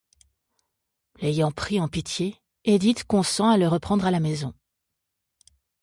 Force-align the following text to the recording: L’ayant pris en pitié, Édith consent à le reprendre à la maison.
L’ayant 1.21 1.51
pris 1.51 1.79
en 1.79 1.87
pitié, 1.87 2.35
Édith 2.65 3.03
consent 3.03 3.47
à 3.47 3.57
le 3.57 3.67
reprendre 3.67 4.03
à 4.03 4.09
la 4.09 4.19
maison. 4.19 4.51